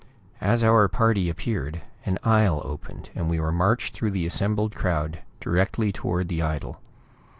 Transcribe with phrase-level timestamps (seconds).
[0.41, 5.19] As our party appeared, an aisle opened, and we were marched through the assembled crowd,
[5.39, 6.81] directly toward the idol.